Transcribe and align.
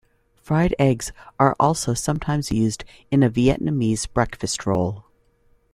Fried 0.41 0.73
eggs 0.79 1.11
are 1.39 1.55
also 1.59 1.93
sometimes 1.93 2.51
used 2.51 2.83
in 3.11 3.21
a 3.21 3.29
Vietnamese 3.29 4.11
breakfast 4.11 4.65
roll. 4.65 5.05